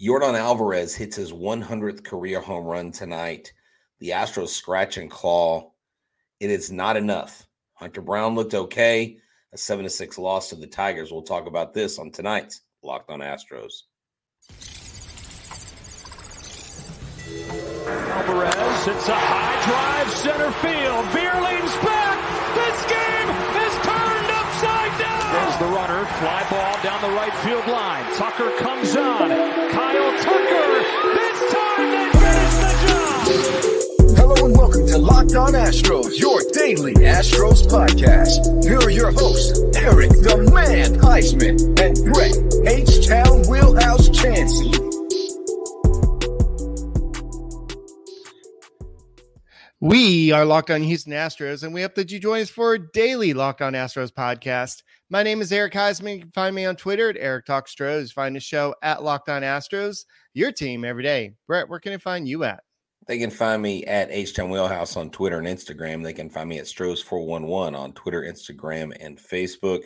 [0.00, 3.52] Yordan Alvarez hits his 100th career home run tonight.
[3.98, 5.72] The Astros scratch and claw.
[6.38, 7.48] It is not enough.
[7.74, 9.18] Hunter Brown looked okay.
[9.52, 11.10] A 7 to 6 loss to the Tigers.
[11.10, 13.82] We'll talk about this on tonight's Locked on Astros.
[17.88, 21.12] Alvarez hits a high drive center field.
[21.12, 22.07] Beer leans back.
[26.16, 28.04] Fly ball down the right field line.
[28.16, 29.28] Tucker comes on.
[29.70, 30.82] Kyle Tucker.
[31.14, 34.16] This time they finish the job.
[34.16, 38.64] Hello and welcome to Locked On Astros, your daily Astros podcast.
[38.64, 42.36] Here are your hosts, Eric the Man Huysman and Brett
[42.66, 44.72] H-Town Wheelhouse Chancey.
[49.80, 52.90] We are Locked On Houston Astros, and we hope that you join us for a
[52.92, 54.82] daily Locked On Astros podcast.
[55.10, 56.16] My name is Eric Huysman.
[56.16, 58.12] You can find me on Twitter at Eric Talk Stros.
[58.12, 61.32] Find the show at Locked On Astros, your team every day.
[61.46, 62.60] Brett, where can I find you at?
[63.06, 66.04] They can find me at H Town Wheelhouse on Twitter and Instagram.
[66.04, 69.84] They can find me at Stros411 on Twitter, Instagram, and Facebook.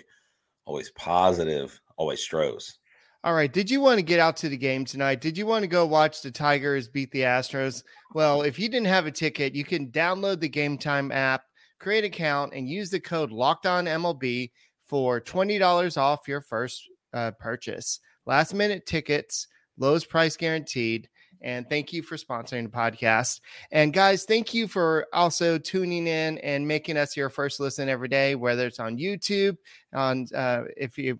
[0.65, 2.78] Always positive, always Stros.
[3.23, 3.53] All right.
[3.53, 5.20] Did you want to get out to the game tonight?
[5.20, 7.84] Did you want to go watch the Tigers beat the Astros?
[8.12, 11.45] Well, if you didn't have a ticket, you can download the Game Time app,
[11.78, 14.50] create an account, and use the code Locked On MLB
[14.93, 18.01] for twenty dollars off your first uh, purchase.
[18.27, 19.47] Last minute tickets,
[19.79, 21.09] lowest price guaranteed.
[21.41, 23.41] And thank you for sponsoring the podcast.
[23.71, 28.07] And guys, thank you for also tuning in and making us your first listen every
[28.07, 29.57] day, whether it's on YouTube,
[29.95, 31.19] on uh, if you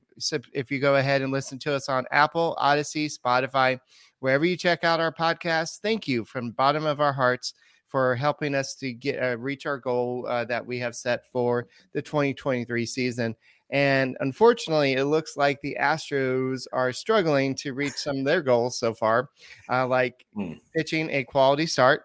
[0.53, 3.81] if you go ahead and listen to us on Apple, Odyssey, Spotify,
[4.19, 5.79] wherever you check out our podcast.
[5.79, 7.55] Thank you from the bottom of our hearts
[7.92, 11.69] for helping us to get uh, reach our goal uh, that we have set for
[11.92, 13.36] the 2023 season.
[13.73, 18.79] And unfortunately, it looks like the Astros are struggling to reach some of their goals
[18.79, 19.31] so far,
[19.70, 20.61] uh, like mm.
[20.77, 22.05] pitching a quality start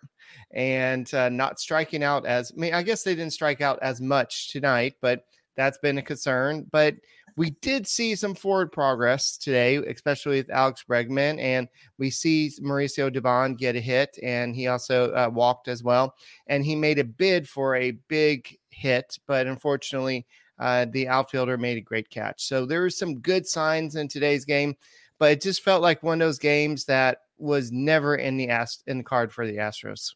[0.52, 2.54] and uh, not striking out as.
[2.56, 5.26] I mean, I guess they didn't strike out as much tonight, but
[5.58, 6.66] that's been a concern.
[6.72, 6.96] But
[7.36, 13.14] we did see some forward progress today, especially with Alex Bregman, and we see Mauricio
[13.14, 16.16] Dubon get a hit, and he also uh, walked as well,
[16.48, 20.26] and he made a bid for a big hit, but unfortunately
[20.60, 22.46] uh, the outfielder made a great catch.
[22.46, 24.76] So there were some good signs in today's game,
[25.20, 28.84] but it just felt like one of those games that was never in the Ast-
[28.88, 30.14] in the card for the Astros.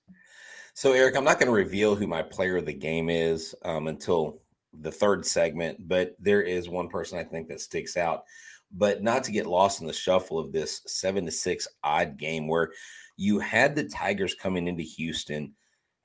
[0.73, 3.87] So Eric, I'm not going to reveal who my player of the game is um,
[3.87, 4.41] until
[4.79, 8.23] the third segment, but there is one person I think that sticks out.
[8.71, 12.47] But not to get lost in the shuffle of this seven to six odd game
[12.47, 12.71] where
[13.17, 15.53] you had the Tigers coming into Houston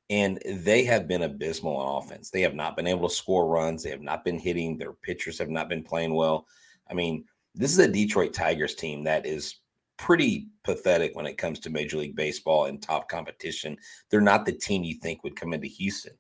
[0.09, 2.31] and they have been abysmal on offense.
[2.31, 3.83] They have not been able to score runs.
[3.83, 4.78] They have not been hitting.
[4.78, 6.47] Their pitchers have not been playing well.
[6.89, 7.25] I mean,
[7.55, 9.56] this is a Detroit Tigers team that is
[9.97, 13.77] pretty pathetic when it comes to Major League Baseball and top competition.
[14.11, 16.12] They're not the team you think would come into Houston.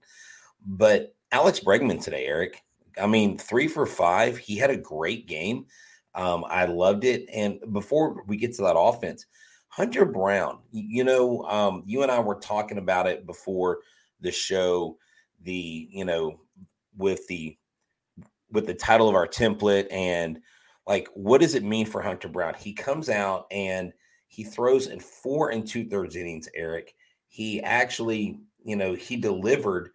[0.66, 2.62] But Alex Bregman today, Eric,
[3.00, 4.38] I mean, three for five.
[4.38, 5.66] He had a great game.
[6.14, 7.28] Um, I loved it.
[7.32, 9.26] And before we get to that offense,
[9.76, 13.80] Hunter Brown, you know, um, you and I were talking about it before
[14.22, 14.96] the show.
[15.42, 16.40] The you know,
[16.96, 17.58] with the
[18.50, 20.38] with the title of our template and
[20.86, 22.54] like, what does it mean for Hunter Brown?
[22.54, 23.92] He comes out and
[24.28, 26.48] he throws in four and two thirds innings.
[26.54, 26.94] Eric,
[27.28, 29.90] he actually, you know, he delivered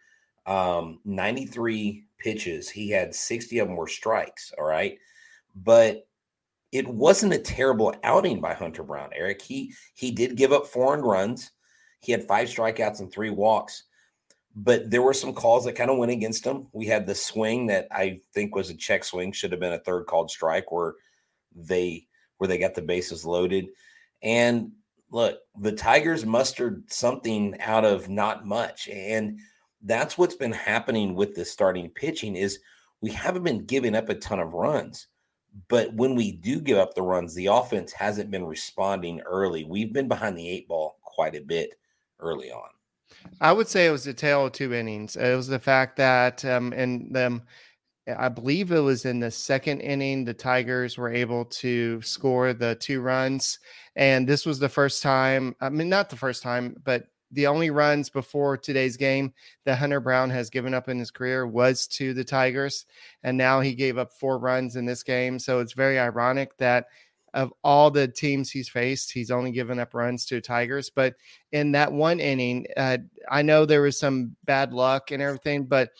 [0.46, 2.70] um, 93 pitches.
[2.70, 4.54] He had 60 of them were strikes.
[4.60, 5.00] All right,
[5.56, 6.08] but
[6.72, 9.42] it wasn't a terrible outing by Hunter Brown, Eric.
[9.42, 11.52] He he did give up four runs.
[12.00, 13.84] He had five strikeouts and three walks,
[14.56, 16.68] but there were some calls that kind of went against him.
[16.74, 19.80] We had the swing that I think was a check swing, should have been a
[19.80, 20.96] third called strike where
[21.56, 23.68] they where they got the bases loaded.
[24.24, 24.72] And
[25.12, 28.88] look, the Tigers mustered something out of not much.
[28.88, 29.40] And
[29.84, 32.60] that's what's been happening with the starting pitching is
[33.02, 35.08] we haven't been giving up a ton of runs
[35.68, 39.64] but when we do give up the runs, the offense hasn't been responding early.
[39.64, 41.78] We've been behind the eight ball quite a bit
[42.20, 42.70] early on.
[43.42, 45.16] I would say it was a tale of two innings.
[45.16, 47.44] It was the fact that, um, and them,
[48.18, 52.76] I believe it was in the second inning, the Tigers were able to score the
[52.76, 53.60] two runs.
[53.96, 57.70] And this was the first time, I mean, not the first time, but the only
[57.70, 59.34] runs before today's game
[59.66, 62.86] that Hunter Brown has given up in his career was to the Tigers.
[63.24, 65.40] And now he gave up four runs in this game.
[65.40, 66.88] So it's very ironic that
[67.34, 70.90] of all the teams he's faced, he's only given up runs to Tigers.
[70.90, 71.16] But
[71.52, 72.98] in that one inning, uh,
[73.30, 75.92] I know there was some bad luck and everything, but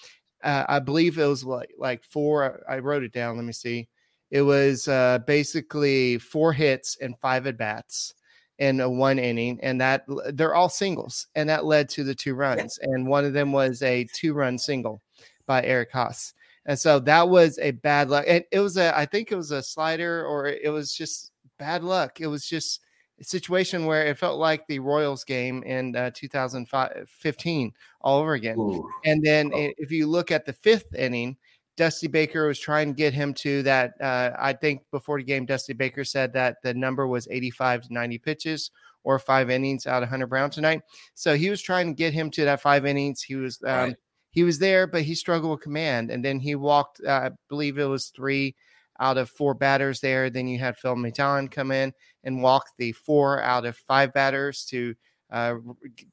[0.44, 2.64] uh, I believe it was like, like four.
[2.68, 3.38] I wrote it down.
[3.38, 3.88] Let me see.
[4.30, 8.14] It was uh, basically four hits and five at bats
[8.62, 12.36] in a one inning, and that they're all singles, and that led to the two
[12.36, 12.78] runs.
[12.84, 15.02] And one of them was a two run single
[15.48, 16.34] by Eric Haase.
[16.68, 18.26] And so that was a bad luck.
[18.28, 21.84] And it was a, I think it was a slider or it was just bad
[21.84, 22.22] luck.
[22.22, 22.82] It was just
[23.20, 28.60] a situation where it felt like the Royals game in uh, 2015 all over again.
[28.60, 28.88] Ooh.
[29.06, 29.72] And then oh.
[29.80, 31.36] if you look at the fifth inning,
[31.82, 34.00] Dusty Baker was trying to get him to that.
[34.00, 37.94] Uh, I think before the game, Dusty Baker said that the number was 85 to
[37.96, 38.70] 90 pitches
[39.04, 40.84] or five innings out of Hunter Brown tonight.
[41.16, 43.24] So he was trying to get him to that five innings.
[43.24, 43.96] He was um, right.
[44.30, 46.12] he was there, but he struggled with command.
[46.12, 47.02] And then he walked.
[47.04, 48.56] Uh, I believe it was three
[49.00, 50.30] out of four batters there.
[50.30, 51.94] Then you had Phil Maton come in
[52.24, 54.94] and walk the four out of five batters to
[55.32, 55.56] uh,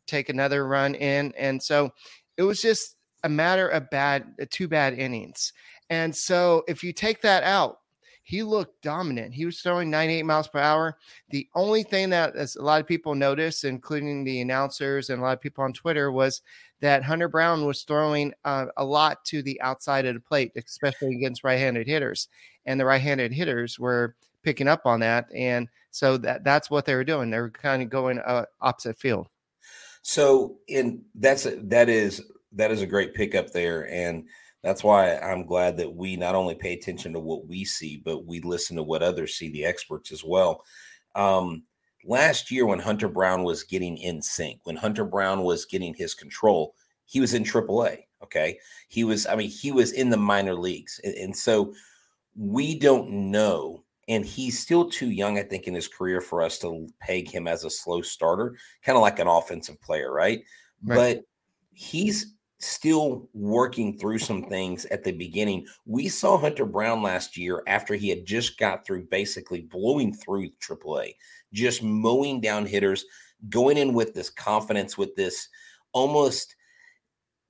[0.06, 1.34] take another run in.
[1.36, 1.90] And so
[2.38, 5.52] it was just a matter of bad, uh, two bad innings.
[5.90, 7.78] And so if you take that out,
[8.22, 9.32] he looked dominant.
[9.32, 10.98] He was throwing 98 miles per hour.
[11.30, 15.32] The only thing that a lot of people noticed, including the announcers and a lot
[15.32, 16.42] of people on Twitter, was
[16.80, 21.14] that Hunter Brown was throwing uh, a lot to the outside of the plate, especially
[21.14, 22.28] against right-handed hitters,
[22.66, 26.94] and the right-handed hitters were picking up on that, and so that that's what they
[26.94, 27.30] were doing.
[27.30, 29.28] They were kind of going uh, opposite field.
[30.02, 32.22] So, in that's that is
[32.52, 34.24] that is a great pickup there, and
[34.62, 38.26] that's why I'm glad that we not only pay attention to what we see, but
[38.26, 40.64] we listen to what others see, the experts as well.
[41.14, 41.64] Um,
[42.04, 46.14] last year, when Hunter Brown was getting in sync, when Hunter Brown was getting his
[46.14, 46.74] control,
[47.04, 48.00] he was in AAA.
[48.22, 48.58] Okay,
[48.88, 49.26] he was.
[49.26, 51.72] I mean, he was in the minor leagues, and, and so
[52.36, 53.84] we don't know.
[54.08, 57.46] And he's still too young, I think, in his career for us to peg him
[57.46, 60.42] as a slow starter, kind of like an offensive player, right?
[60.82, 60.96] right.
[60.96, 61.24] But
[61.74, 65.66] he's still working through some things at the beginning.
[65.86, 70.50] We saw Hunter Brown last year after he had just got through basically blowing through
[70.60, 71.14] AAA,
[71.52, 73.04] just mowing down hitters,
[73.48, 75.48] going in with this confidence, with this
[75.92, 76.56] almost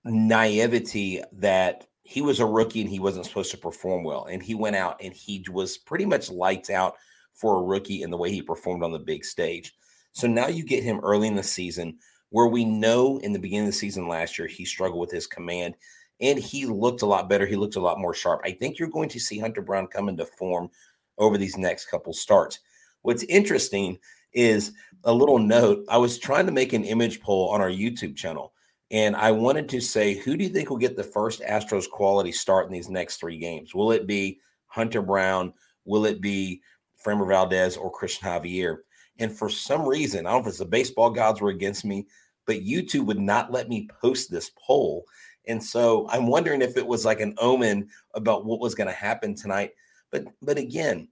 [0.04, 4.26] naivety that he was a rookie and he wasn't supposed to perform well.
[4.30, 6.96] And he went out and he was pretty much lights out
[7.34, 9.74] for a rookie in the way he performed on the big stage.
[10.12, 11.98] So now you get him early in the season
[12.30, 15.26] where we know in the beginning of the season last year he struggled with his
[15.26, 15.74] command
[16.20, 17.46] and he looked a lot better.
[17.46, 18.40] He looked a lot more sharp.
[18.44, 20.70] I think you're going to see Hunter Brown come into form
[21.16, 22.60] over these next couple starts.
[23.02, 23.98] What's interesting
[24.32, 24.72] is
[25.04, 25.84] a little note.
[25.88, 28.52] I was trying to make an image poll on our YouTube channel,
[28.90, 32.32] and I wanted to say, who do you think will get the first Astros quality
[32.32, 33.74] start in these next three games?
[33.74, 35.52] Will it be Hunter Brown?
[35.84, 36.60] Will it be
[37.02, 38.78] Framber Valdez or Cristian Javier?
[39.18, 42.06] And for some reason, I don't know if it's the baseball gods were against me,
[42.46, 45.04] but YouTube would not let me post this poll.
[45.46, 48.94] And so I'm wondering if it was like an omen about what was going to
[48.94, 49.72] happen tonight.
[50.10, 51.08] But but again,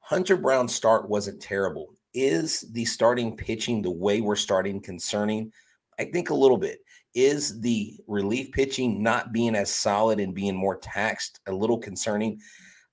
[0.00, 1.94] Hunter Brown's start wasn't terrible.
[2.14, 5.52] Is the starting pitching the way we're starting concerning?
[5.98, 6.80] I think a little bit.
[7.14, 12.40] Is the relief pitching not being as solid and being more taxed a little concerning?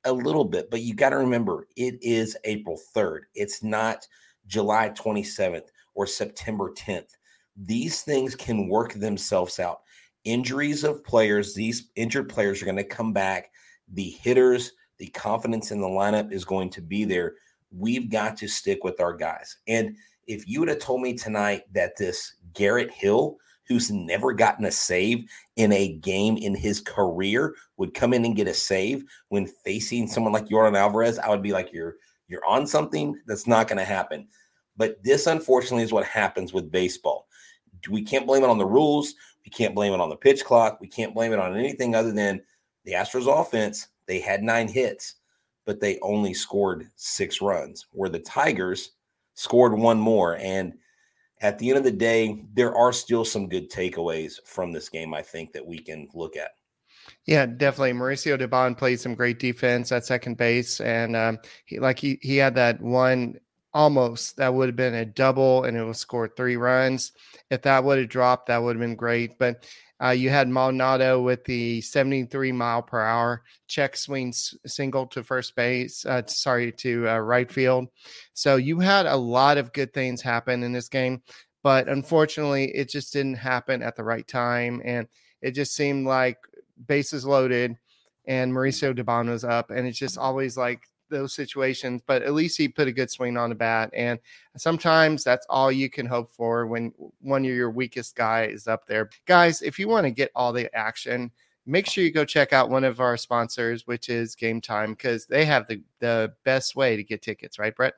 [0.06, 3.22] A little bit, but you got to remember it is April 3rd.
[3.36, 4.08] It's not
[4.48, 7.16] July 27th or September 10th.
[7.56, 9.82] These things can work themselves out.
[10.24, 13.52] Injuries of players, these injured players are going to come back.
[13.94, 17.36] The hitters, the confidence in the lineup is going to be there.
[17.72, 19.58] We've got to stick with our guys.
[19.68, 19.96] And
[20.28, 23.38] if you would have told me tonight that this Garrett Hill,
[23.68, 25.26] who's never gotten a save
[25.56, 30.08] in a game in his career, would come in and get a save when facing
[30.08, 31.96] someone like Yordan Alvarez, I would be like, you're
[32.28, 34.28] you're on something that's not going to happen.
[34.76, 37.28] But this, unfortunately, is what happens with baseball.
[37.90, 39.14] We can't blame it on the rules.
[39.44, 40.80] We can't blame it on the pitch clock.
[40.82, 42.42] We can't blame it on anything other than
[42.84, 43.88] the Astros offense.
[44.06, 45.16] They had nine hits,
[45.66, 48.92] but they only scored six runs, where the Tigers
[49.34, 50.38] scored one more.
[50.38, 50.74] And
[51.42, 55.14] at the end of the day, there are still some good takeaways from this game,
[55.14, 56.52] I think, that we can look at.
[57.28, 57.92] Yeah, definitely.
[57.94, 62.38] Mauricio Dubon played some great defense at second base, and um, he like he he
[62.38, 63.36] had that one
[63.74, 67.12] almost that would have been a double, and it was scored three runs.
[67.50, 69.38] If that would have dropped, that would have been great.
[69.38, 69.66] But
[70.02, 75.22] uh, you had Maldonado with the 73 mile per hour check swing s- single to
[75.24, 77.90] first base, uh, sorry, to uh, right field.
[78.34, 81.22] So you had a lot of good things happen in this game,
[81.62, 84.82] but unfortunately, it just didn't happen at the right time.
[84.86, 85.08] And
[85.42, 86.38] it just seemed like
[86.86, 87.78] bases loaded,
[88.26, 88.58] and mm-hmm.
[88.58, 90.26] Mauricio Dubon was up, and it's just mm-hmm.
[90.26, 92.02] always like those situations.
[92.06, 94.20] But at least he put a good swing on the bat, and
[94.58, 98.86] sometimes that's all you can hope for when one of your weakest guy is up
[98.88, 99.10] there.
[99.26, 101.32] Guys, if you want to get all the action
[101.68, 105.26] make sure you go check out one of our sponsors, which is Game Time, because
[105.28, 107.94] they have the, the best way to get tickets, right, Brett?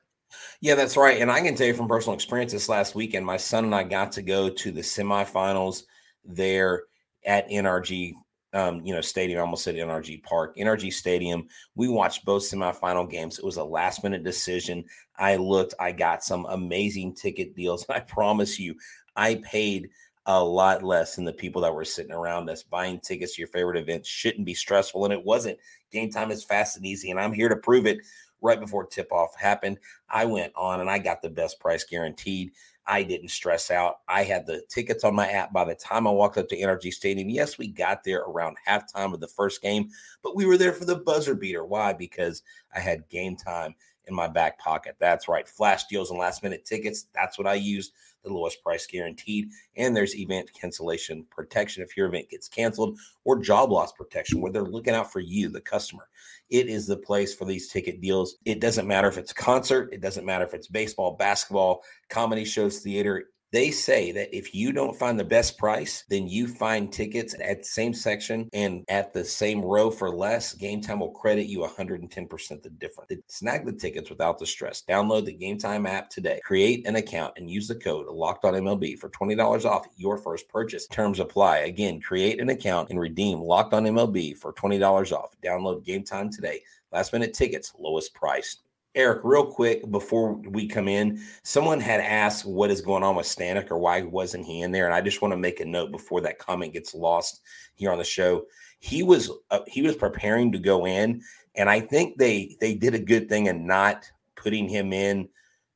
[0.59, 1.21] Yeah, that's right.
[1.21, 3.83] And I can tell you from personal experience this last weekend, my son and I
[3.83, 5.83] got to go to the semifinals
[6.25, 6.83] there
[7.25, 8.13] at NRG
[8.53, 9.39] um, you know, stadium.
[9.39, 11.47] I almost said NRG Park, NRG Stadium.
[11.75, 13.37] We watched both semifinal games.
[13.37, 14.85] It was a last minute decision.
[15.17, 17.85] I looked, I got some amazing ticket deals.
[17.89, 18.75] I promise you,
[19.15, 19.89] I paid
[20.25, 23.47] a lot less than the people that were sitting around us buying tickets to your
[23.47, 25.05] favorite events shouldn't be stressful.
[25.05, 25.57] And it wasn't.
[25.91, 27.09] Game time is fast and easy.
[27.09, 27.99] And I'm here to prove it
[28.41, 29.79] right before tip off happened.
[30.09, 32.51] I went on and I got the best price guaranteed.
[32.89, 33.99] I didn't stress out.
[34.07, 36.91] I had the tickets on my app by the time I walked up to NRG
[36.91, 37.29] Stadium.
[37.29, 39.91] Yes, we got there around halftime of the first game,
[40.23, 41.63] but we were there for the buzzer beater.
[41.63, 41.93] Why?
[41.93, 42.41] Because
[42.75, 43.75] I had game time
[44.09, 44.95] in my back pocket.
[44.99, 45.47] That's right.
[45.47, 47.05] Flash deals and last minute tickets.
[47.13, 47.91] That's what I use.
[48.23, 49.49] The lowest price guaranteed.
[49.77, 54.51] And there's event cancellation protection if your event gets canceled or job loss protection where
[54.51, 56.09] they're looking out for you, the customer.
[56.49, 58.35] It is the place for these ticket deals.
[58.43, 62.43] It doesn't matter if it's a concert, it doesn't matter if it's baseball, basketball, comedy
[62.43, 63.25] shows, theater.
[63.51, 67.59] They say that if you don't find the best price, then you find tickets at
[67.59, 70.53] the same section and at the same row for less.
[70.53, 73.11] Game Time will credit you 110% the difference.
[73.27, 74.83] Snag the tickets without the stress.
[74.87, 76.39] Download the Game Time app today.
[76.43, 80.47] Create an account and use the code Locked On MLB for $20 off your first
[80.47, 80.85] purchase.
[80.87, 81.59] Terms apply.
[81.59, 85.35] Again, create an account and redeem Locked On MLB for $20 off.
[85.43, 86.61] Download Game Time today.
[86.91, 88.57] Last minute tickets, lowest price.
[88.99, 93.25] Eric, real quick before we come in, someone had asked what is going on with
[93.25, 95.89] Stanek or why wasn't he in there, and I just want to make a note
[95.89, 97.39] before that comment gets lost
[97.75, 98.43] here on the show.
[98.79, 101.21] He was uh, he was preparing to go in,
[101.55, 104.03] and I think they they did a good thing in not
[104.35, 105.29] putting him in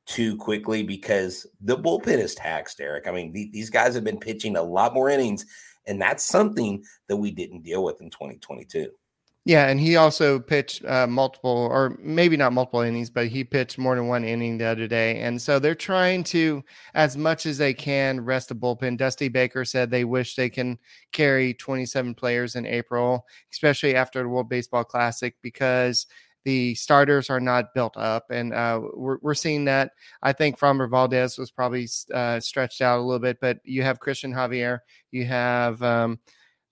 [0.06, 2.82] too quickly because the bullpen is taxed.
[2.82, 5.46] Eric, I mean th- these guys have been pitching a lot more innings,
[5.88, 8.89] and that's something that we didn't deal with in 2022.
[9.45, 13.77] Yeah, and he also pitched uh, multiple, or maybe not multiple innings, but he pitched
[13.77, 15.19] more than one inning the other day.
[15.19, 18.97] And so they're trying to, as much as they can, rest the bullpen.
[18.97, 20.79] Dusty Baker said they wish they can
[21.12, 26.07] carry 27 players in April, especially after the World Baseball Classic, because
[26.45, 28.27] the starters are not built up.
[28.29, 29.91] And uh, we're, we're seeing that.
[30.21, 34.00] I think Framber Valdez was probably uh, stretched out a little bit, but you have
[34.00, 34.79] Cristian Javier,
[35.12, 35.83] you have.
[35.83, 36.19] Um,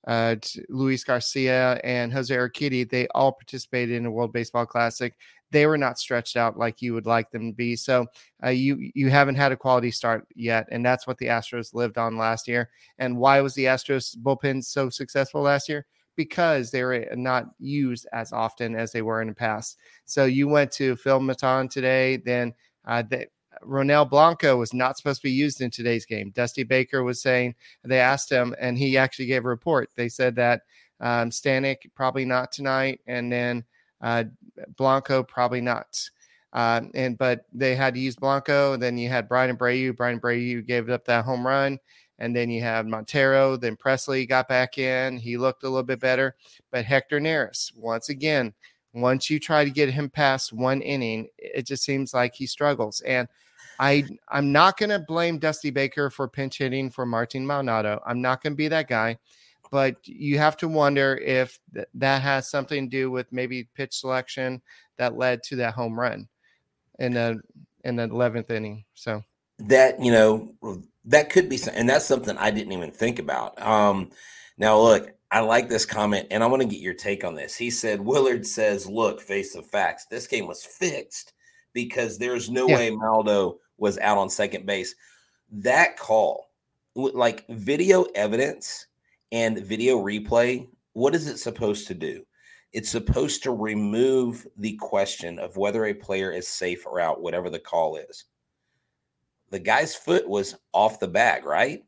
[0.08, 0.36] uh,
[0.70, 5.14] Luis Garcia and Jose Urquidy, they all participated in a World Baseball Classic.
[5.52, 7.76] They were not stretched out like you would like them to be.
[7.76, 8.08] So
[8.44, 11.98] uh, you you haven't had a quality start yet, and that's what the Astros lived
[11.98, 12.70] on last year.
[13.00, 15.86] And why was the Astros bullpen so successful last year?
[16.16, 19.78] Because they were not used as often as they were in the past.
[20.06, 22.54] So you went to Phil Maton today, then
[22.86, 23.28] uh, they,
[23.64, 26.32] Ronel Blanco was not supposed to be used in today's game.
[26.32, 29.90] Dusty Baker was saying they asked him, and he actually gave a report.
[29.96, 30.62] They said that
[31.00, 33.64] um, Stanek probably not tonight, and then
[34.02, 34.26] uh,
[34.78, 36.10] Blanco probably not.
[36.54, 38.74] Uh, and but they had to use Blanco.
[38.74, 39.96] And then you had Bryan Abreu.
[39.96, 41.80] Bryan Abreu gave up that home run,
[42.20, 43.58] and then you had Montero.
[43.58, 45.18] Then Pressly got back in.
[45.18, 46.36] He looked a little bit better.
[46.72, 48.54] But Hector Neris, once again,
[48.94, 53.02] once you try to get him past one inning, it just seems like he struggles.
[53.02, 53.28] And
[53.80, 58.02] I I'm not going to blame Dusty Baker for pinch hitting for Martin Maldonado.
[58.06, 59.18] I'm not going to be that guy,
[59.72, 63.98] but you have to wonder if th- that has something to do with maybe pitch
[63.98, 64.62] selection
[64.98, 66.28] that led to that home run
[67.00, 67.42] in the
[67.84, 68.86] in the 11th inning.
[68.94, 69.24] So
[69.60, 70.54] that you know
[71.06, 73.60] that could be, and that's something I didn't even think about.
[73.62, 74.12] Um,
[74.58, 77.56] now look, I like this comment, and I want to get your take on this.
[77.56, 80.06] He said Willard says, "Look, face the facts.
[80.06, 81.34] This game was fixed."
[81.74, 82.76] Because there's no yeah.
[82.76, 84.94] way Maldo was out on second base.
[85.50, 86.50] That call,
[86.96, 88.88] like video evidence
[89.32, 92.26] and video replay, what is it supposed to do?
[92.74, 97.50] It's supposed to remove the question of whether a player is safe or out, whatever
[97.50, 98.26] the call is.
[99.50, 101.84] The guy's foot was off the bag, right?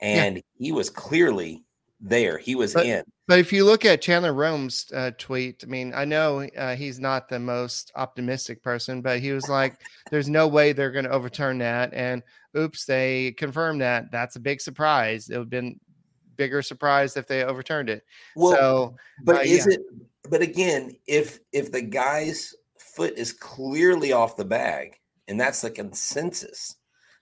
[0.00, 0.42] And yeah.
[0.58, 1.64] he was clearly
[2.00, 2.38] there.
[2.38, 3.04] He was but, in.
[3.26, 6.98] But if you look at Chandler Rome's uh, tweet, I mean, I know uh, he's
[6.98, 9.80] not the most optimistic person, but he was like,
[10.10, 12.22] "There's no way they're going to overturn that." And
[12.56, 14.10] oops, they confirmed that.
[14.10, 15.28] That's a big surprise.
[15.28, 15.78] It would have been
[16.36, 18.02] bigger surprise if they overturned it.
[18.34, 19.74] Well, so, but uh, is yeah.
[19.74, 19.80] it?
[20.28, 25.70] But again, if if the guy's foot is clearly off the bag, and that's the
[25.70, 26.76] consensus,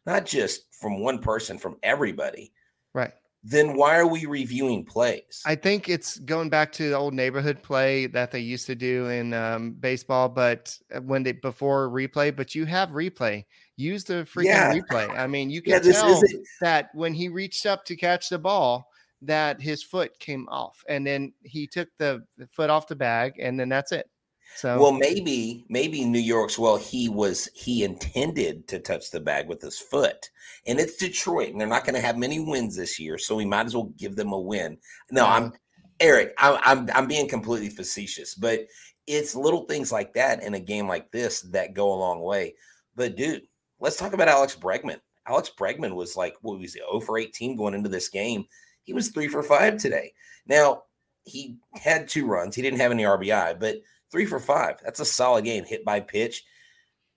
[0.06, 2.52] not just from one person, from everybody,
[2.94, 3.12] right?
[3.44, 5.42] Then why are we reviewing plays?
[5.46, 9.06] I think it's going back to the old neighborhood play that they used to do
[9.06, 13.44] in um, baseball, but uh, when they before replay, but you have replay.
[13.76, 14.74] Use the freaking yeah.
[14.74, 15.16] replay.
[15.16, 16.20] I mean, you can yeah, tell
[16.60, 18.88] that when he reached up to catch the ball,
[19.22, 23.34] that his foot came off, and then he took the, the foot off the bag,
[23.40, 24.08] and then that's it.
[24.56, 29.48] So well, maybe maybe New York's well, he was he intended to touch the bag
[29.48, 30.30] with his foot,
[30.66, 33.44] and it's Detroit, and they're not going to have many wins this year, so we
[33.44, 34.78] might as well give them a win.
[35.10, 35.52] No, I'm
[36.00, 36.34] Eric.
[36.38, 38.66] I'm I'm, I'm being completely facetious, but
[39.06, 42.54] it's little things like that in a game like this that go a long way.
[42.96, 43.42] But dude,
[43.80, 45.00] let's talk about Alex Bregman.
[45.26, 48.44] Alex Bregman was like what was it, 0 for 18 going into this game.
[48.82, 50.12] He was three for five today.
[50.46, 50.82] Now
[51.24, 52.56] he had two runs.
[52.56, 53.76] He didn't have any RBI, but
[54.10, 54.76] three for five.
[54.82, 56.44] That's a solid game hit by pitch.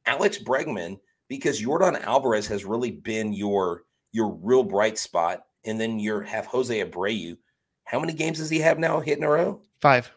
[0.06, 6.00] Alex Bregman, because Yordan Alvarez has really been your your real bright spot, and then
[6.00, 7.38] you have Jose Abreu.
[7.86, 9.62] How many games does he have now hit in a row?
[9.82, 10.12] Five.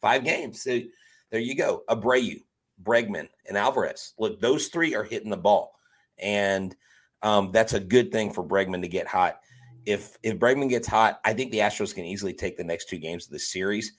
[0.00, 0.62] Five games.
[0.62, 0.80] So
[1.30, 1.82] there you go.
[1.88, 2.42] Abreu,
[2.82, 4.14] Bregman, and Alvarez.
[4.18, 5.72] Look, those three are hitting the ball,
[6.18, 6.74] and
[7.22, 9.40] um, that's a good thing for Bregman to get hot.
[9.86, 12.98] If if Bregman gets hot, I think the Astros can easily take the next two
[12.98, 13.92] games of the series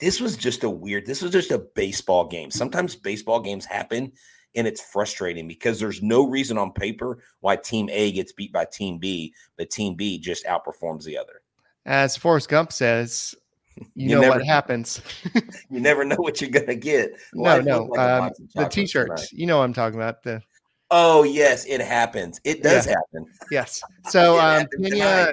[0.00, 2.50] this was just a weird, this was just a baseball game.
[2.50, 4.12] Sometimes baseball games happen
[4.54, 8.64] and it's frustrating because there's no reason on paper why team A gets beat by
[8.64, 11.42] team B, but team B just outperforms the other.
[11.86, 13.34] As Forrest Gump says,
[13.76, 15.00] you, you know never, what happens.
[15.70, 17.12] you never know what you're gonna get.
[17.34, 17.84] no, no.
[17.84, 19.40] Like um, the t-shirts, tonight.
[19.40, 20.22] you know what I'm talking about.
[20.22, 20.42] The
[20.90, 22.40] Oh yes, it happens.
[22.44, 22.94] It does yeah.
[22.94, 23.30] happen.
[23.50, 23.82] Yes.
[24.08, 25.32] So um, Pena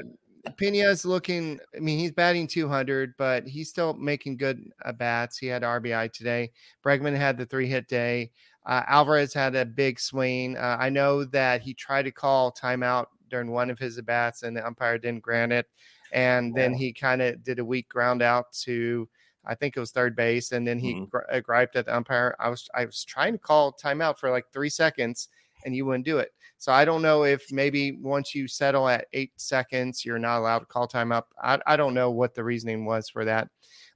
[0.57, 1.59] Pena is looking.
[1.75, 5.37] I mean, he's batting 200, but he's still making good uh, bats.
[5.37, 6.51] He had RBI today.
[6.83, 8.31] Bregman had the three hit day.
[8.65, 10.57] Uh, Alvarez had a big swing.
[10.57, 14.55] Uh, I know that he tried to call timeout during one of his bats, and
[14.55, 15.67] the umpire didn't grant it.
[16.11, 19.09] And then he kind of did a weak ground out to,
[19.45, 21.05] I think it was third base, and then he mm-hmm.
[21.05, 22.35] gri- griped at the umpire.
[22.39, 25.27] I was I was trying to call timeout for like three seconds,
[25.65, 26.31] and you wouldn't do it.
[26.57, 30.59] So I don't know if maybe once you settle at eight seconds, you're not allowed
[30.59, 31.23] to call timeout.
[31.41, 33.49] I, I don't know what the reasoning was for that.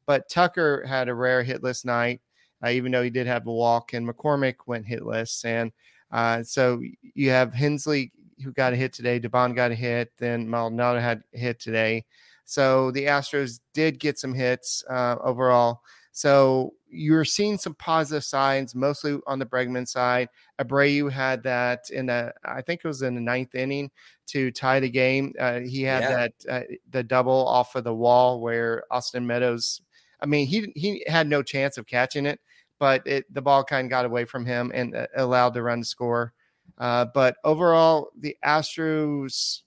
[0.05, 2.21] But Tucker had a rare hitless night,
[2.63, 5.45] uh, even though he did have a walk, and McCormick went hitless.
[5.45, 5.71] And
[6.11, 6.81] uh, so
[7.13, 8.11] you have Hensley
[8.43, 12.05] who got a hit today, Dubon got a hit, then Maldonado had a hit today.
[12.45, 15.81] So the Astros did get some hits uh, overall.
[16.19, 20.27] So you're seeing some positive signs, mostly on the Bregman side.
[20.59, 23.89] Abreu had that in the, I think it was in the ninth inning
[24.27, 25.33] to tie the game.
[25.39, 26.09] Uh, he had yeah.
[26.09, 29.79] that uh, the double off of the wall where Austin Meadows.
[30.19, 32.41] I mean, he he had no chance of catching it,
[32.79, 35.79] but it the ball kind of got away from him and uh, allowed the run
[35.79, 36.33] to score.
[36.77, 39.61] Uh, but overall, the Astros,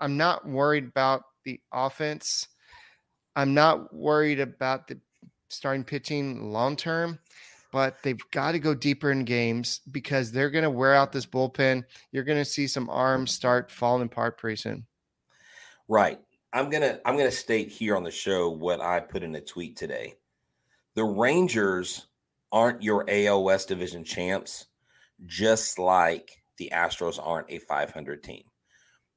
[0.00, 2.48] I'm not worried about the offense.
[3.36, 4.98] I'm not worried about the
[5.48, 7.18] starting pitching long term,
[7.72, 11.26] but they've got to go deeper in games because they're going to wear out this
[11.26, 11.84] bullpen.
[12.12, 14.86] You're going to see some arms start falling apart pretty soon.
[15.88, 16.20] Right.
[16.52, 19.76] I'm gonna I'm gonna state here on the show what I put in a tweet
[19.76, 20.14] today.
[20.94, 22.06] The Rangers
[22.50, 23.04] aren't your
[23.42, 24.66] West division champs,
[25.26, 28.44] just like the Astros aren't a 500 team.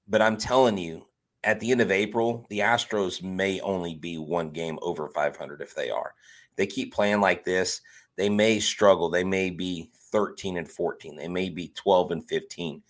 [0.08, 1.06] But I'm telling you,
[1.44, 5.74] at the end of April, the Astros may only be one game over 500 if
[5.76, 6.14] they are.
[6.58, 7.82] they keep playing like this,
[8.18, 9.10] they may struggle.
[9.10, 11.16] They may be 13 and 14.
[11.16, 12.82] They may be 12 and 15.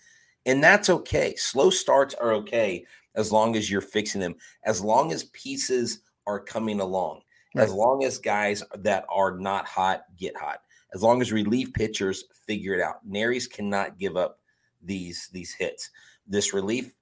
[0.48, 1.36] And that's okay.
[1.36, 2.86] Slow starts are okay
[3.16, 7.22] as long as you're fixing them, as long as pieces are coming along,
[7.54, 7.64] right.
[7.64, 10.62] as long as guys that are not hot get hot,
[10.96, 13.08] as long as relief pitchers figure it out.
[13.08, 14.40] Neris cannot give up
[14.82, 15.92] these these hits.
[16.26, 16.94] This relief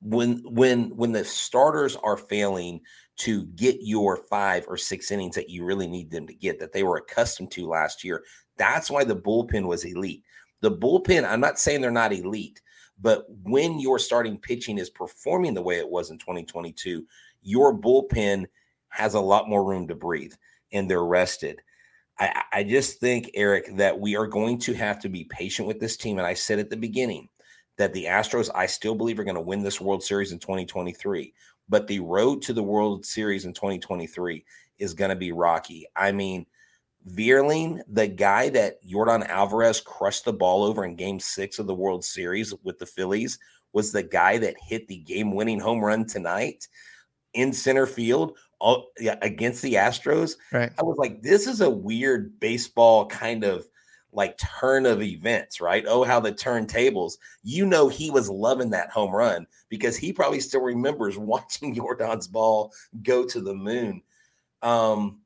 [0.00, 2.80] when when when the starters are failing
[3.16, 6.72] to get your five or six innings that you really need them to get that
[6.72, 8.22] they were accustomed to last year
[8.58, 10.22] that's why the bullpen was elite.
[10.60, 12.60] The bullpen i'm not saying they're not elite
[13.00, 17.04] but when your starting pitching is performing the way it was in 2022
[17.42, 18.46] your bullpen
[18.88, 20.32] has a lot more room to breathe
[20.72, 21.60] and they're rested.
[22.18, 25.80] I, I just think eric that we are going to have to be patient with
[25.80, 27.28] this team and i said at the beginning
[27.78, 31.32] that the Astros, I still believe, are going to win this World Series in 2023.
[31.68, 34.44] But the road to the World Series in 2023
[34.78, 35.86] is going to be rocky.
[35.94, 36.46] I mean,
[37.08, 41.74] Vierling, the guy that Yordan Alvarez crushed the ball over in game six of the
[41.74, 43.38] World Series with the Phillies,
[43.72, 46.66] was the guy that hit the game winning home run tonight
[47.34, 48.90] in center field uh, all,
[49.22, 50.36] against the Astros.
[50.50, 50.72] Right.
[50.78, 53.66] I was like, this is a weird baseball kind of
[54.12, 55.84] like turn of events, right?
[55.86, 57.18] Oh, how the turntables.
[57.42, 62.28] You know, he was loving that home run because he probably still remembers watching Yordan's
[62.28, 64.02] ball go to the moon.
[64.62, 65.20] Um,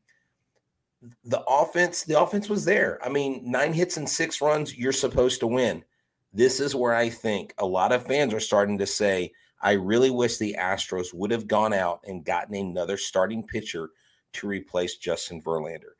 [1.25, 2.99] the offense, the offense was there.
[3.05, 5.85] I mean, nine hits and six runs, you're supposed to win.
[6.33, 10.11] This is where I think a lot of fans are starting to say, I really
[10.11, 13.91] wish the Astros would have gone out and gotten another starting pitcher
[14.35, 15.95] to replace Justin Verlander.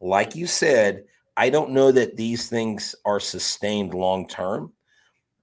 [0.00, 1.04] like you said,
[1.36, 4.72] I don't know that these things are sustained long term,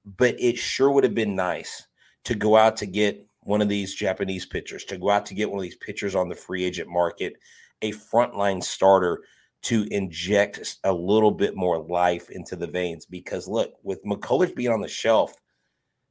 [0.06, 1.88] but it sure would have been nice
[2.26, 5.50] to go out to get one of these Japanese pitchers, to go out to get
[5.50, 7.34] one of these pitchers on the free agent market,
[7.82, 9.24] a frontline starter
[9.62, 13.06] to inject a little bit more life into the veins.
[13.06, 15.34] Because look, with McCullers being on the shelf,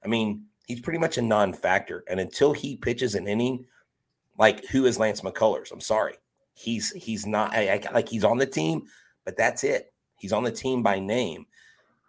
[0.04, 2.04] I mean, he's pretty much a non factor.
[2.08, 3.64] And until he pitches an inning,
[4.38, 5.72] like who is Lance McCullers?
[5.72, 6.14] I'm sorry.
[6.54, 8.82] He's he's not I, I, like he's on the team,
[9.28, 9.92] but that's it.
[10.16, 11.44] He's on the team by name.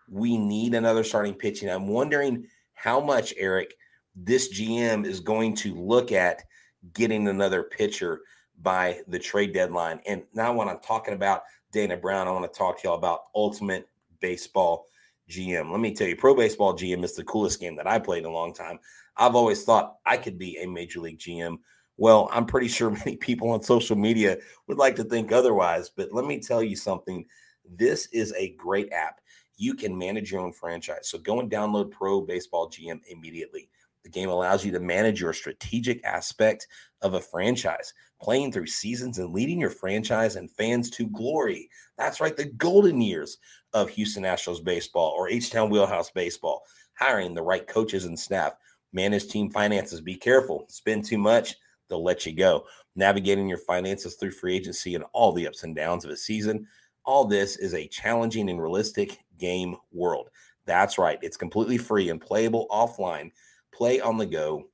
[0.10, 1.70] We need another starting pitching.
[1.70, 3.76] I'm wondering how much Eric
[4.16, 6.46] this GM is going to look at
[6.94, 8.22] getting another pitcher
[8.62, 10.00] by the trade deadline.
[10.08, 13.24] And now, when I'm talking about Dana Brown, I want to talk to y'all about
[13.36, 13.90] Ultimate
[14.22, 14.88] Baseball
[15.30, 15.70] GM.
[15.70, 18.30] Let me tell you, Pro Baseball GM is the coolest game that I played in
[18.30, 18.80] a long time.
[19.18, 21.58] I've always thought I could be a Major League GM.
[22.00, 25.92] Well, I'm pretty sure many people on social media would like to think otherwise.
[25.96, 27.26] But let me tell you something
[27.70, 29.20] this is a great app.
[29.58, 31.10] You can manage your own franchise.
[31.10, 33.70] So go and download Pro Baseball GM immediately.
[34.04, 36.68] The game allows you to manage your strategic aspect
[37.02, 41.70] of a franchise, playing through seasons and leading your franchise and fans to glory.
[41.98, 43.38] That's right, the golden years
[43.74, 46.64] of Houston Astros baseball or H Town Wheelhouse baseball.
[46.98, 48.54] Hiring the right coaches and staff,
[48.94, 50.00] manage team finances.
[50.00, 51.56] Be careful, spend too much,
[51.90, 52.66] they'll let you go.
[52.96, 56.66] Navigating your finances through free agency and all the ups and downs of a season.
[57.06, 60.30] All this is a challenging and realistic game world.
[60.66, 63.32] That's right, it's completely free and playable offline
[63.74, 64.70] play on the go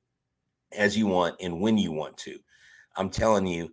[0.76, 2.38] as you want and when you want to.
[2.96, 3.72] I'm telling you,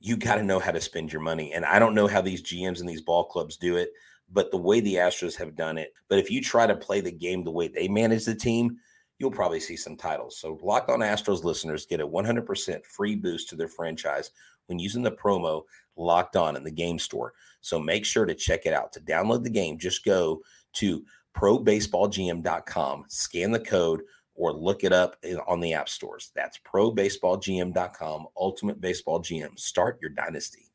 [0.00, 1.52] you got to know how to spend your money.
[1.52, 3.90] And I don't know how these GMs and these ball clubs do it,
[4.32, 5.92] but the way the Astros have done it.
[6.08, 8.78] But if you try to play the game the way they manage the team,
[9.18, 10.38] you'll probably see some titles.
[10.38, 14.30] So, Locked On Astros listeners get a 100% free boost to their franchise
[14.66, 15.62] when using the promo
[15.96, 17.34] Locked On in the game store.
[17.60, 18.92] So, make sure to check it out.
[18.94, 20.42] To download the game, just go
[20.74, 21.04] to
[21.36, 24.02] probaseballgm.com, scan the code
[24.36, 26.32] or look it up on the app stores.
[26.34, 29.58] That's probaseballgm.com, Ultimate Baseball GM.
[29.58, 30.73] Start your dynasty.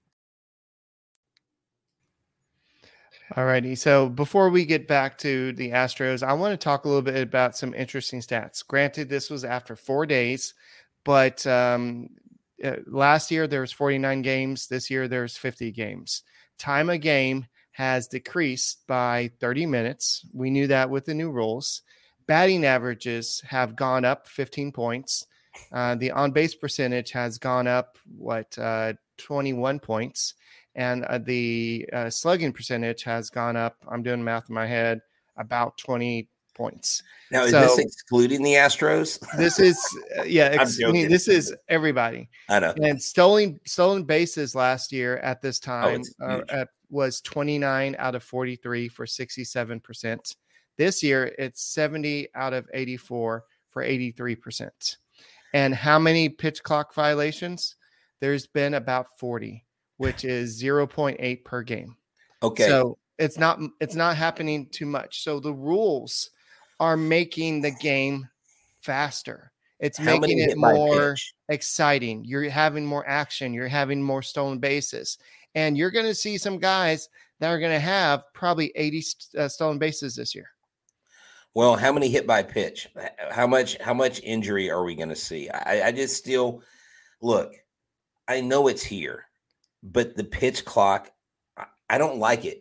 [3.36, 3.76] All righty.
[3.76, 7.22] So before we get back to the Astros, I want to talk a little bit
[7.22, 8.66] about some interesting stats.
[8.66, 10.56] Granted, this was after four days,
[11.04, 12.10] but um,
[12.64, 14.68] uh, last year there was 49 games.
[14.68, 16.24] This year there's 50 games.
[16.58, 20.26] Time a game has decreased by 30 minutes.
[20.34, 21.84] We knew that with the new rules
[22.30, 25.26] batting averages have gone up 15 points.
[25.72, 30.36] Uh, the on base percentage has gone up, what, uh, 21 points.
[30.80, 35.02] And uh, the uh, slugging percentage has gone up, I'm doing math in my head,
[35.36, 37.04] about 20 points.
[37.32, 39.22] Now, is so, this excluding the Astros?
[39.38, 39.78] This is,
[40.18, 42.30] uh, yeah, ex- I mean, this is everybody.
[42.48, 42.74] I know.
[42.82, 48.16] And stolen stolen bases last year at this oh, time oh, at, was 29 out
[48.16, 50.36] of 43 for 67%.
[50.78, 54.70] This year, it's 70 out of 84 for 83%.
[55.54, 57.76] And how many pitch clock violations?
[58.22, 59.66] There's been about 40,
[60.00, 61.96] which is 0.8 per game.
[62.42, 62.68] Okay.
[62.68, 65.24] So it's not it's not happening too much.
[65.24, 66.32] So the rules
[66.80, 68.28] are making the game
[68.82, 69.52] faster.
[69.80, 71.16] It's How making it more
[71.50, 72.24] exciting.
[72.24, 73.54] You're having more action.
[73.54, 75.18] You're having more stolen bases.
[75.54, 77.10] And you're going to see some guys
[77.40, 79.04] that are going to have probably 80
[79.38, 80.48] uh, stolen bases this year.
[81.56, 82.88] Well, how many hit by pitch?
[83.32, 83.78] How much?
[83.82, 85.50] How much injury are we going to see?
[85.50, 86.62] I, I just still
[87.22, 87.52] look.
[88.28, 89.26] I know it's here,
[89.84, 91.12] but the pitch clock,
[91.90, 92.60] I, don't like it.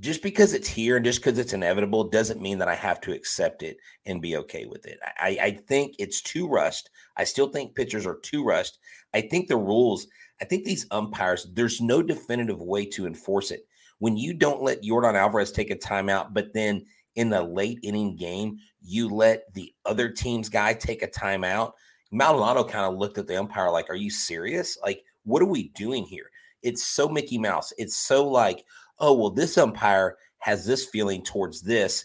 [0.00, 3.12] Just because it's here and just because it's inevitable doesn't mean that I have to
[3.12, 4.98] accept it and be okay with it.
[5.18, 6.88] I, I think it's too rushed.
[7.16, 8.78] I still think pitchers are too rushed.
[9.12, 10.06] I think the rules,
[10.40, 13.66] I think these umpires, there's no definitive way to enforce it.
[13.98, 16.84] When you don't let Yordan Alvarez take a timeout, but then
[17.16, 21.72] in the late inning game, you let the other team's guy take a timeout.
[22.12, 24.78] Maldonado kind of looked at the umpire like, Are you serious?
[24.82, 26.30] Like, what are we doing here?
[26.62, 27.72] It's so Mickey Mouse.
[27.78, 28.64] It's so like,
[28.98, 32.04] oh, well, this umpire has this feeling towards this.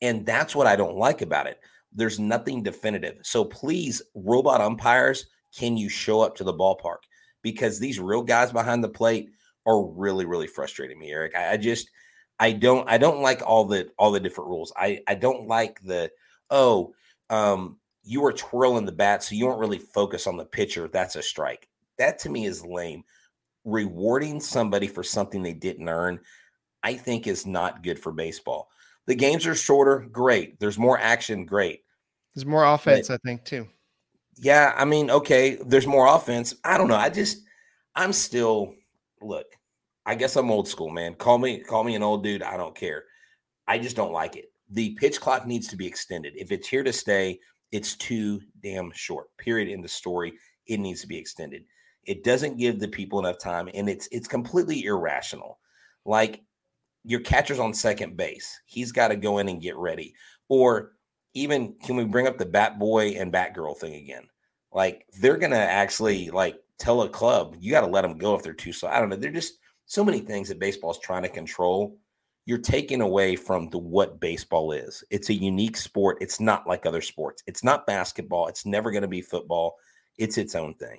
[0.00, 1.60] And that's what I don't like about it.
[1.92, 3.18] There's nothing definitive.
[3.22, 6.98] So please, robot umpires, can you show up to the ballpark?
[7.42, 9.30] Because these real guys behind the plate
[9.66, 11.36] are really, really frustrating me, Eric.
[11.36, 11.90] I, I just,
[12.40, 14.72] I don't I don't like all the all the different rules.
[14.74, 16.10] I I don't like the
[16.48, 16.94] oh
[17.28, 20.88] um you were twirling the bat so you don't really focus on the pitcher.
[20.88, 21.68] That's a strike.
[22.00, 23.04] That to me is lame.
[23.64, 26.18] Rewarding somebody for something they didn't earn,
[26.82, 28.70] I think is not good for baseball.
[29.06, 30.58] The games are shorter, great.
[30.58, 31.80] There's more action, great.
[32.34, 33.68] There's more offense, but, I think, too.
[34.36, 36.54] Yeah, I mean, okay, there's more offense.
[36.64, 36.96] I don't know.
[36.96, 37.42] I just
[37.94, 38.74] I'm still
[39.20, 39.46] look,
[40.06, 41.14] I guess I'm old school, man.
[41.14, 42.42] Call me call me an old dude.
[42.42, 43.04] I don't care.
[43.68, 44.46] I just don't like it.
[44.70, 46.32] The pitch clock needs to be extended.
[46.36, 47.40] If it's here to stay,
[47.72, 49.26] it's too damn short.
[49.36, 49.68] Period.
[49.68, 50.32] In the story,
[50.66, 51.64] it needs to be extended.
[52.04, 55.58] It doesn't give the people enough time, and it's it's completely irrational.
[56.04, 56.42] Like
[57.04, 60.14] your catcher's on second base, he's got to go in and get ready.
[60.48, 60.92] Or
[61.34, 64.26] even can we bring up the bat boy and bat girl thing again?
[64.72, 68.42] Like they're gonna actually like tell a club you got to let them go if
[68.42, 68.88] they're too slow.
[68.88, 69.16] I don't know.
[69.16, 71.98] They're just so many things that baseball is trying to control.
[72.46, 75.04] You're taking away from the what baseball is.
[75.10, 76.16] It's a unique sport.
[76.20, 77.42] It's not like other sports.
[77.46, 78.48] It's not basketball.
[78.48, 79.76] It's never going to be football.
[80.16, 80.98] It's its own thing.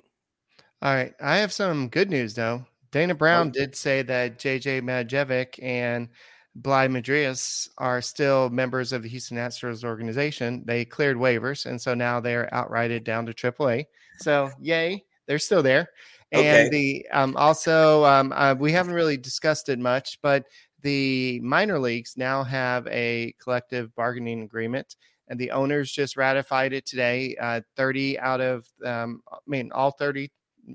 [0.82, 1.14] All right.
[1.20, 2.66] I have some good news though.
[2.90, 6.08] Dana Brown did say that JJ Matijevic and
[6.56, 10.64] Bligh Madris are still members of the Houston Astros organization.
[10.66, 13.86] They cleared waivers, and so now they're outrighted down to AAA.
[14.18, 15.88] So, yay, they're still there.
[16.34, 16.64] Okay.
[16.64, 20.44] And the um, also um, uh, we haven't really discussed it much, but
[20.82, 24.96] the minor leagues now have a collective bargaining agreement,
[25.28, 27.36] and the owners just ratified it today.
[27.40, 30.32] Uh, Thirty out of, um, I mean, all thirty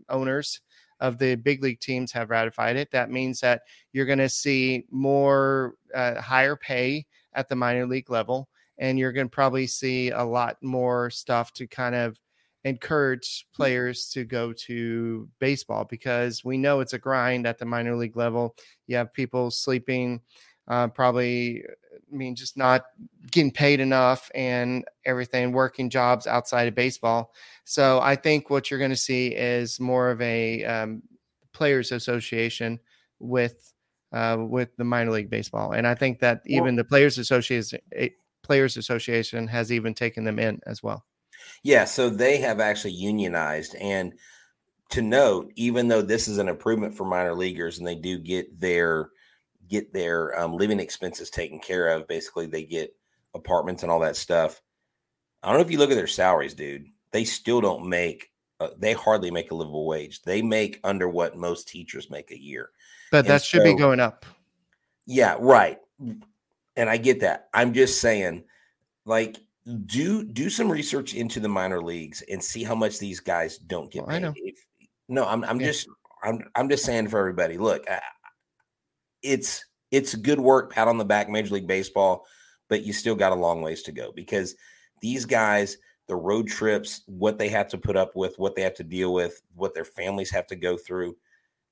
[0.09, 0.61] owners
[0.99, 2.91] of the big league teams have ratified it.
[2.91, 3.61] That means that
[3.93, 9.11] you're going to see more uh, higher pay at the minor league level, and you're
[9.11, 12.19] going to probably see a lot more stuff to kind of
[12.63, 17.95] encourage players to go to baseball because we know it's a grind at the minor
[17.95, 18.55] league level.
[18.87, 20.21] You have people sleeping,
[20.67, 22.85] uh, probably, I mean, just not
[23.31, 27.33] getting paid enough and everything, working jobs outside of baseball.
[27.63, 31.03] So I think what you're going to see is more of a um,
[31.53, 32.79] players association
[33.19, 33.73] with
[34.13, 37.79] uh, with the minor league baseball, and I think that even well, the players association
[38.41, 41.03] players association has even taken them in as well.
[41.63, 44.13] Yeah, so they have actually unionized, and
[44.91, 48.59] to note, even though this is an improvement for minor leaguers, and they do get
[48.59, 49.09] their
[49.67, 52.95] get their um, living expenses taken care of, basically they get
[53.33, 54.61] apartments and all that stuff.
[55.43, 58.69] I don't know if you look at their salaries, dude they still don't make uh,
[58.77, 60.23] they hardly make a livable wage.
[60.23, 62.71] They make under what most teachers make a year.
[63.11, 64.25] But and that should so, be going up.
[65.05, 65.77] Yeah, right.
[66.75, 67.49] And I get that.
[67.53, 68.43] I'm just saying
[69.05, 69.37] like
[69.85, 73.91] do do some research into the minor leagues and see how much these guys don't
[73.91, 74.35] get well, paid.
[74.43, 74.65] If,
[75.07, 75.67] no, I'm I'm yeah.
[75.67, 75.87] just
[76.23, 77.57] I'm I'm just saying for everybody.
[77.57, 77.99] Look, uh,
[79.21, 82.25] it's it's good work, pat on the back, Major League Baseball,
[82.67, 84.55] but you still got a long ways to go because
[85.01, 85.77] these guys
[86.07, 89.13] the road trips, what they have to put up with, what they have to deal
[89.13, 91.15] with, what their families have to go through.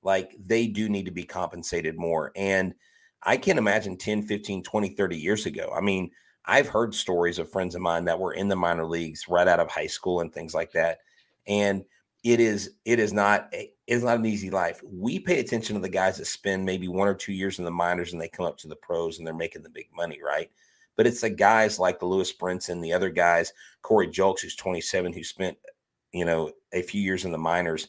[0.02, 2.32] Like they do need to be compensated more.
[2.36, 2.74] And
[3.22, 5.72] I can't imagine 10, 15, 20, 30 years ago.
[5.74, 6.10] I mean,
[6.44, 9.58] I've heard stories of friends of mine that were in the minor leagues right out
[9.58, 10.98] of high school and things like that.
[11.46, 11.84] And
[12.32, 13.52] it is it is not
[13.86, 14.82] it's not an easy life.
[14.84, 17.70] We pay attention to the guys that spend maybe one or two years in the
[17.70, 20.50] minors and they come up to the pros and they're making the big money, right?
[20.96, 25.12] but it's the guys like the Lewis Brinson, the other guys, Corey Julks, who's 27,
[25.12, 25.56] who spent,
[26.12, 27.88] you know, a few years in the minors.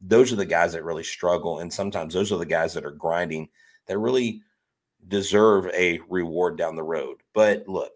[0.00, 1.60] Those are the guys that really struggle.
[1.60, 3.48] And sometimes those are the guys that are grinding
[3.86, 4.42] that really
[5.06, 7.18] deserve a reward down the road.
[7.32, 7.92] But look,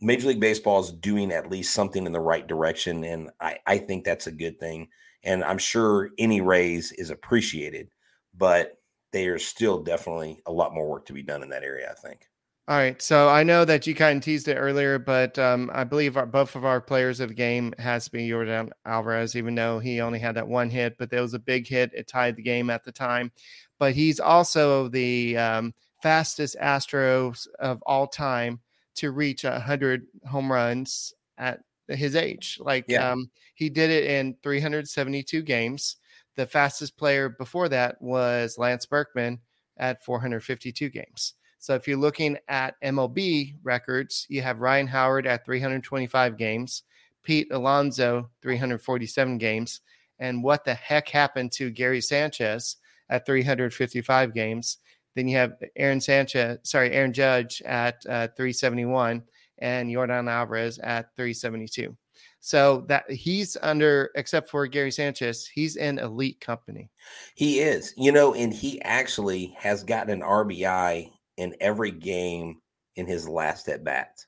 [0.00, 3.04] Major League Baseball is doing at least something in the right direction.
[3.04, 4.88] And I, I think that's a good thing.
[5.24, 7.90] And I'm sure any raise is appreciated,
[8.36, 8.78] but
[9.12, 12.28] there's still definitely a lot more work to be done in that area, I think.
[12.68, 13.02] All right.
[13.02, 16.26] So I know that you kind of teased it earlier, but um, I believe our,
[16.26, 20.00] both of our players of the game has to be Yordan Alvarez, even though he
[20.00, 21.90] only had that one hit, but there was a big hit.
[21.92, 23.32] It tied the game at the time.
[23.80, 28.60] But he's also the um, fastest Astros of all time
[28.94, 32.58] to reach 100 home runs at his age.
[32.60, 33.10] Like yeah.
[33.10, 35.96] um, he did it in 372 games.
[36.36, 39.40] The fastest player before that was Lance Berkman
[39.76, 41.34] at 452 games.
[41.58, 46.82] So if you're looking at MLB records, you have Ryan Howard at 325 games,
[47.22, 49.80] Pete Alonso 347 games,
[50.18, 54.78] and what the heck happened to Gary Sanchez at 355 games?
[55.14, 59.22] Then you have Aaron Sanchez, sorry, Aaron Judge at uh, 371
[59.58, 61.96] and Yordan Alvarez at 372.
[62.40, 66.90] So that he's under, except for Gary Sanchez, he's in elite company.
[67.36, 72.56] He is, you know, and he actually has gotten an RBI in every game
[72.96, 74.24] in his last at bat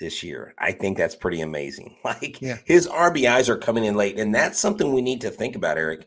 [0.00, 0.54] this year.
[0.58, 1.96] I think that's pretty amazing.
[2.04, 2.58] Like yeah.
[2.64, 6.06] his RBIs are coming in late, and that's something we need to think about, Eric.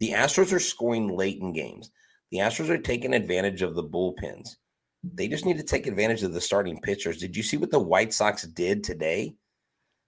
[0.00, 1.90] The Astros are scoring late in games.
[2.30, 4.56] The Astros are taking advantage of the bullpens.
[5.12, 7.18] They just need to take advantage of the starting pitchers.
[7.18, 9.34] Did you see what the White Sox did today?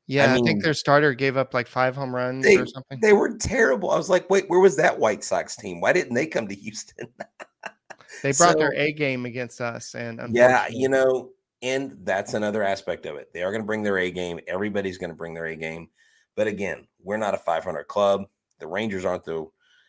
[0.06, 2.66] Yeah, I, mean, I, think their starter gave up like five home runs they, or
[2.66, 3.00] something.
[3.00, 3.90] They were terrible.
[3.90, 5.80] I was like, wait, where was that White Sox team?
[5.80, 7.08] Why didn't they come to Houston?
[8.22, 11.30] they brought so, their A game against us, and yeah, you know,
[11.60, 13.32] and that's another aspect of it.
[13.34, 14.38] They are going to bring their A game.
[14.46, 15.88] Everybody's going to bring their A game,
[16.36, 18.26] but again, we're not a 500 club.
[18.60, 19.46] The Rangers aren't the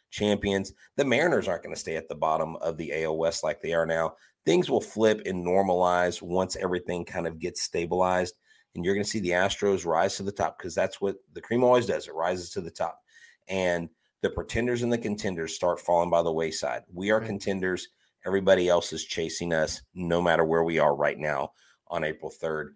[0.10, 0.74] champions.
[0.96, 3.74] The Mariners aren't going to stay at the bottom of the AL West like they
[3.74, 4.16] are now.
[4.48, 8.34] Things will flip and normalize once everything kind of gets stabilized
[8.78, 11.42] and you're going to see the Astros rise to the top because that's what the
[11.42, 12.08] cream always does.
[12.08, 13.02] It rises to the top,
[13.50, 13.90] and
[14.22, 16.84] the pretenders and the contenders start falling by the wayside.
[16.94, 17.90] We are contenders.
[18.26, 21.52] Everybody else is chasing us, no matter where we are right now
[21.88, 22.70] on April 3rd.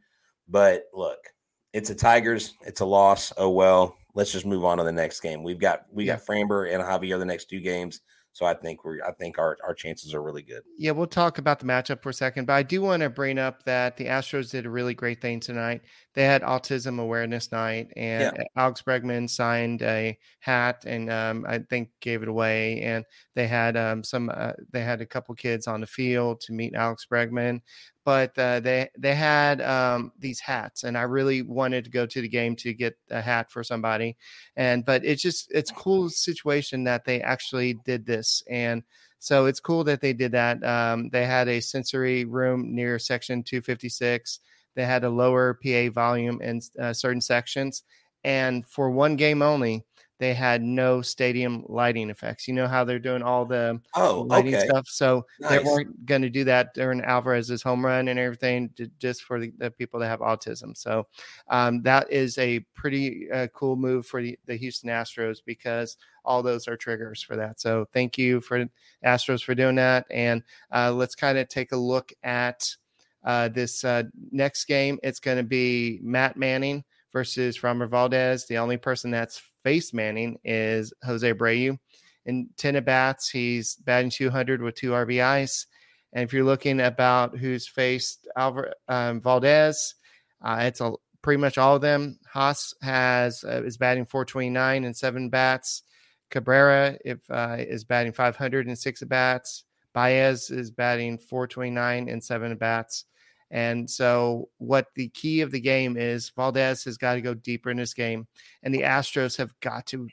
[0.49, 1.19] But look,
[1.71, 2.55] it's a Tigers.
[2.65, 3.31] It's a loss.
[3.37, 3.95] Oh well.
[4.13, 5.41] Let's just move on to the next game.
[5.41, 8.01] We've got we got Framber and Javier the next two games.
[8.33, 10.61] So I think we're I think our, our chances are really good.
[10.77, 13.37] Yeah, we'll talk about the matchup for a second, but I do want to bring
[13.37, 15.81] up that the Astros did a really great thing tonight.
[16.13, 18.43] They had autism awareness night, and yeah.
[18.55, 22.81] Alex Bregman signed a hat and um, I think gave it away.
[22.81, 23.03] And
[23.35, 26.73] they had um, some uh, they had a couple kids on the field to meet
[26.73, 27.61] Alex Bregman
[28.03, 32.21] but uh, they they had um, these hats, and I really wanted to go to
[32.21, 34.17] the game to get a hat for somebody,
[34.55, 38.83] and but it's just it's cool situation that they actually did this, and
[39.19, 40.63] so it's cool that they did that.
[40.63, 44.39] Um, they had a sensory room near section 256.
[44.75, 47.83] They had a lower PA volume in uh, certain sections,
[48.23, 49.85] and for one game only,
[50.21, 52.47] they had no stadium lighting effects.
[52.47, 54.67] You know how they're doing all the oh lighting okay.
[54.67, 55.49] stuff, so nice.
[55.49, 59.51] they weren't going to do that during Alvarez's home run and everything, just for the,
[59.57, 60.77] the people that have autism.
[60.77, 61.07] So
[61.47, 66.43] um, that is a pretty uh, cool move for the, the Houston Astros because all
[66.43, 67.59] those are triggers for that.
[67.59, 68.69] So thank you for
[69.03, 72.69] Astros for doing that, and uh, let's kind of take a look at
[73.23, 74.99] uh, this uh, next game.
[75.01, 78.47] It's going to be Matt Manning versus Framber Valdez.
[78.47, 81.77] The only person that's faced Manning is Jose Abreu.
[82.25, 85.65] In 10 at bats, he's batting 200 with two RBIs.
[86.13, 89.95] And if you're looking about who's faced Alvar, um, Valdez,
[90.41, 92.19] uh, it's a, pretty much all of them.
[92.27, 95.83] Haas has uh, is batting 429 and seven bats.
[96.29, 99.63] Cabrera if uh, is batting 506 at bats.
[99.93, 103.05] Baez is batting 429 and seven at bats.
[103.51, 107.69] And so, what the key of the game is, Valdez has got to go deeper
[107.69, 108.27] in this game,
[108.63, 110.07] and the Astros have got to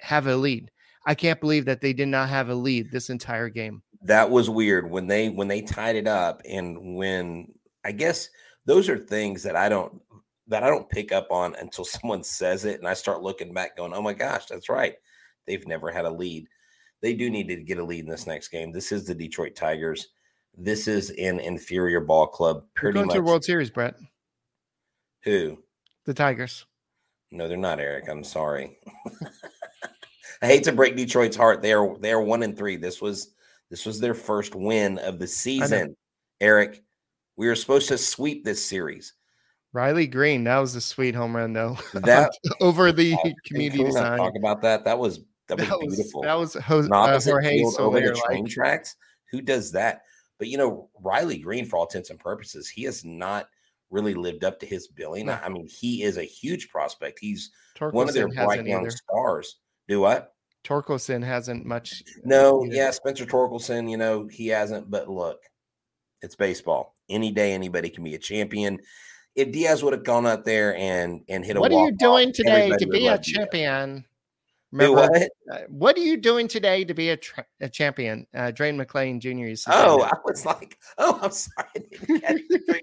[0.00, 0.70] have a lead.
[1.06, 3.82] I can't believe that they did not have a lead this entire game.
[4.02, 7.52] That was weird when they when they tied it up, and when
[7.84, 8.28] I guess
[8.66, 10.00] those are things that I don't
[10.48, 13.76] that I don't pick up on until someone says it, and I start looking back,
[13.76, 14.94] going, "Oh my gosh, that's right.
[15.46, 16.48] They've never had a lead.
[17.00, 18.72] They do need to get a lead in this next game.
[18.72, 20.08] This is the Detroit Tigers."
[20.56, 22.64] This is an inferior ball club.
[22.74, 23.14] Pretty going much.
[23.14, 23.94] to the World Series, Brett.
[25.24, 25.58] Who?
[26.04, 26.66] The Tigers.
[27.30, 28.08] No, they're not, Eric.
[28.08, 28.76] I'm sorry.
[30.42, 31.62] I hate to break Detroit's heart.
[31.62, 32.76] They are they are one and three.
[32.76, 33.32] This was
[33.70, 35.96] this was their first win of the season.
[36.40, 36.82] Eric,
[37.36, 39.14] we were supposed to sweep this series.
[39.72, 41.78] Riley Greene, that was a sweet home run though.
[41.94, 44.18] That over the community sign.
[44.18, 44.84] Talk about that.
[44.84, 46.22] That was that was, that was beautiful.
[46.22, 48.52] That was Jose, uh, Jorge over the train like.
[48.52, 48.96] tracks.
[49.30, 50.02] Who does that?
[50.38, 53.48] But you know, Riley Greene, for all intents and purposes, he has not
[53.90, 55.26] really lived up to his billing.
[55.26, 55.38] No.
[55.42, 57.18] I mean, he is a huge prospect.
[57.20, 59.56] He's Torkelson one of their bright young stars.
[59.88, 60.34] Do what?
[60.64, 62.02] Torkelson hasn't much.
[62.06, 62.74] Uh, no, either.
[62.74, 64.90] yeah, Spencer Torkelson, you know, he hasn't.
[64.90, 65.40] But look,
[66.22, 66.94] it's baseball.
[67.08, 68.78] Any day, anybody can be a champion.
[69.34, 72.32] If Diaz would have gone out there and and hit a, what are you doing
[72.32, 74.04] today to be a champion?
[74.72, 75.30] Remember, what?
[75.50, 75.96] Uh, what?
[75.98, 78.26] are you doing today to be a, tra- a champion?
[78.34, 79.28] Uh, Drain McLane Jr.
[79.28, 81.66] Used oh, I was like, oh, I'm sorry.
[82.26, 82.80] I,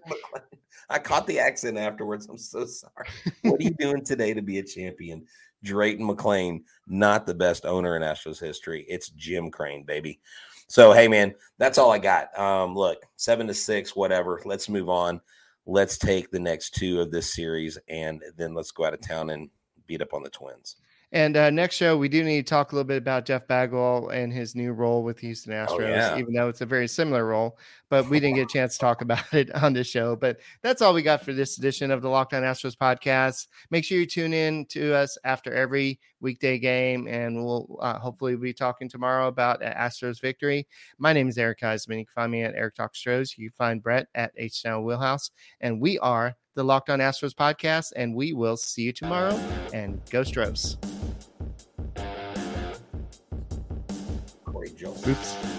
[0.91, 2.27] I caught the accent afterwards.
[2.27, 3.07] I'm so sorry.
[3.41, 5.25] What are you doing today to be a champion?
[5.63, 8.85] Drayton McLane, not the best owner in Astros history.
[8.87, 10.19] It's Jim Crane, baby.
[10.67, 12.37] So, hey, man, that's all I got.
[12.39, 14.39] Um, look, seven to six, whatever.
[14.45, 15.19] Let's move on.
[15.65, 19.31] Let's take the next two of this series and then let's go out of town
[19.31, 19.49] and
[19.87, 20.77] beat up on the Twins.
[21.11, 24.09] And uh, next show, we do need to talk a little bit about Jeff Bagwell
[24.09, 26.17] and his new role with Houston oh, Astros, oh, yeah.
[26.19, 27.57] even though it's a very similar role.
[27.89, 30.15] But we didn't get a chance to talk about it on this show.
[30.15, 33.47] But that's all we got for this edition of the Locked On Astros podcast.
[33.71, 38.35] Make sure you tune in to us after every weekday game, and we'll uh, hopefully
[38.35, 40.67] be talking tomorrow about Astros victory.
[40.99, 41.97] My name is Eric Huysman.
[41.97, 43.35] You can find me at Eric Talk Stros.
[43.35, 45.31] You can find Brett at H Town Wheelhouse,
[45.61, 49.33] and we are the Locked On Astros podcast, and we will see you tomorrow.
[49.73, 50.77] And go Stros.
[54.61, 55.58] Oops.